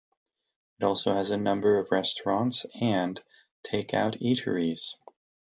It 0.79 0.83
also 0.83 1.13
has 1.13 1.29
a 1.29 1.37
number 1.37 1.77
of 1.77 1.91
restaurants 1.91 2.65
and 2.73 3.21
take-out 3.61 4.13
eateries. 4.15 4.95